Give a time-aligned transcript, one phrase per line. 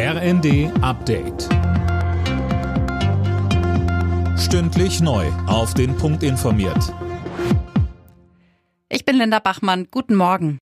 [0.00, 1.48] RND Update.
[4.38, 5.26] Stündlich neu.
[5.48, 6.94] Auf den Punkt informiert.
[8.88, 9.88] Ich bin Linda Bachmann.
[9.90, 10.60] Guten Morgen.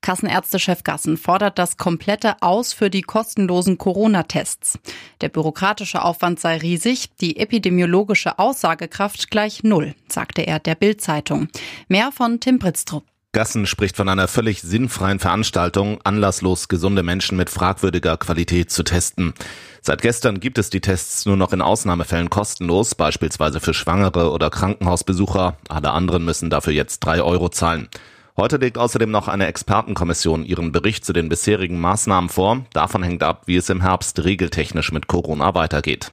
[0.00, 4.78] Kassenärztechef Gassen fordert das komplette Aus für die kostenlosen Corona-Tests.
[5.20, 11.48] Der bürokratische Aufwand sei riesig, die epidemiologische Aussagekraft gleich null, sagte er der Bild-Zeitung.
[11.88, 13.04] Mehr von Tim Britztrup.
[13.34, 19.34] Gassen spricht von einer völlig sinnfreien Veranstaltung, anlasslos gesunde Menschen mit fragwürdiger Qualität zu testen.
[19.82, 24.48] Seit gestern gibt es die Tests nur noch in Ausnahmefällen kostenlos, beispielsweise für Schwangere oder
[24.48, 25.58] Krankenhausbesucher.
[25.68, 27.88] Alle anderen müssen dafür jetzt drei Euro zahlen.
[28.36, 32.64] Heute legt außerdem noch eine Expertenkommission ihren Bericht zu den bisherigen Maßnahmen vor.
[32.72, 36.12] Davon hängt ab, wie es im Herbst regeltechnisch mit Corona weitergeht.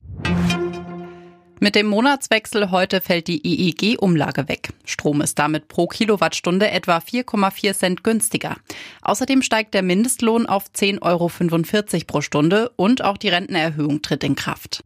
[1.64, 4.70] Mit dem Monatswechsel heute fällt die EEG-Umlage weg.
[4.84, 8.56] Strom ist damit pro Kilowattstunde etwa 4,4 Cent günstiger.
[9.04, 14.34] Außerdem steigt der Mindestlohn auf 10,45 Euro pro Stunde und auch die Rentenerhöhung tritt in
[14.34, 14.84] Kraft.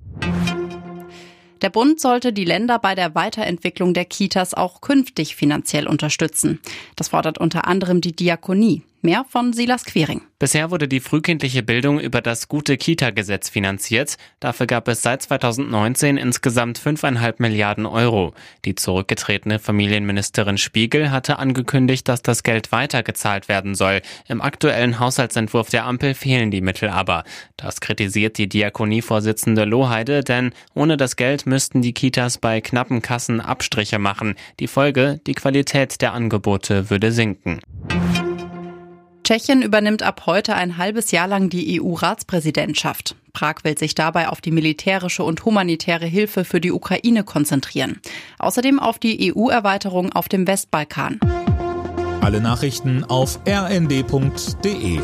[1.61, 6.59] Der Bund sollte die Länder bei der Weiterentwicklung der Kitas auch künftig finanziell unterstützen.
[6.97, 8.81] Das fordert unter anderem die Diakonie.
[9.05, 10.21] Mehr von Silas Quering.
[10.39, 14.17] Bisher wurde die frühkindliche Bildung über das gute Kita-Gesetz finanziert.
[14.39, 18.33] Dafür gab es seit 2019 insgesamt 5,5 Milliarden Euro.
[18.65, 24.01] Die zurückgetretene Familienministerin Spiegel hatte angekündigt, dass das Geld weitergezahlt werden soll.
[24.27, 27.25] Im aktuellen Haushaltsentwurf der Ampel fehlen die Mittel aber.
[27.57, 33.39] Das kritisiert die Diakonievorsitzende Loheide, denn ohne das Geld müssten die Kitas bei knappen Kassen
[33.39, 34.33] Abstriche machen.
[34.59, 37.61] Die Folge, die Qualität der Angebote würde sinken.
[39.25, 43.15] Tschechien übernimmt ab heute ein halbes Jahr lang die EU-Ratspräsidentschaft.
[43.33, 47.99] Prag will sich dabei auf die militärische und humanitäre Hilfe für die Ukraine konzentrieren.
[48.37, 51.19] Außerdem auf die EU-Erweiterung auf dem Westbalkan.
[52.21, 54.99] Alle Nachrichten auf rnd.de